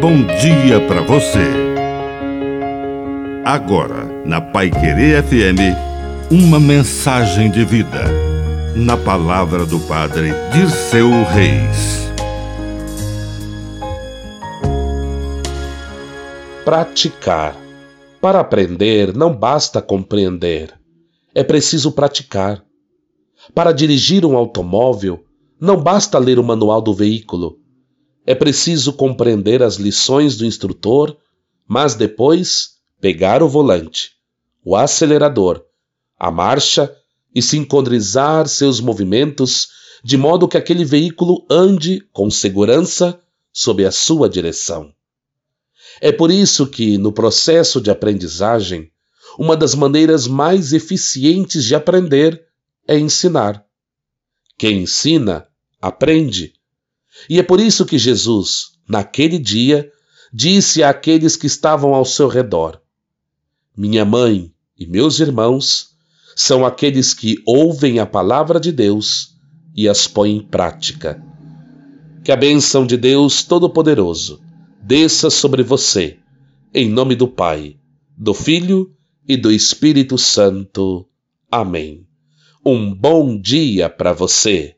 [0.00, 1.44] bom dia para você.
[3.44, 5.76] Agora, na Pai Querer FM,
[6.30, 8.04] uma mensagem de vida.
[8.74, 12.10] Na palavra do Padre Dirceu Reis.
[16.64, 17.54] Praticar.
[18.22, 20.72] Para aprender, não basta compreender.
[21.34, 22.64] É preciso praticar.
[23.54, 25.22] Para dirigir um automóvel,
[25.60, 27.59] não basta ler o manual do veículo
[28.26, 31.16] é preciso compreender as lições do instrutor,
[31.66, 34.12] mas depois pegar o volante,
[34.64, 35.64] o acelerador,
[36.18, 36.94] a marcha
[37.34, 39.68] e sincronizar seus movimentos
[40.02, 43.20] de modo que aquele veículo ande com segurança
[43.52, 44.92] sob a sua direção.
[46.00, 48.90] É por isso que, no processo de aprendizagem,
[49.38, 52.44] uma das maneiras mais eficientes de aprender
[52.86, 53.64] é ensinar.
[54.56, 55.46] Quem ensina,
[55.80, 56.54] aprende.
[57.28, 59.90] E é por isso que Jesus, naquele dia,
[60.32, 62.80] disse àqueles que estavam ao seu redor:
[63.76, 65.90] Minha mãe e meus irmãos
[66.34, 69.34] são aqueles que ouvem a palavra de Deus
[69.74, 71.22] e as põem em prática.
[72.24, 74.40] Que a bênção de Deus Todo-Poderoso
[74.82, 76.18] desça sobre você,
[76.72, 77.76] em nome do Pai,
[78.16, 78.94] do Filho
[79.26, 81.06] e do Espírito Santo.
[81.50, 82.06] Amém.
[82.64, 84.68] Um bom dia para você.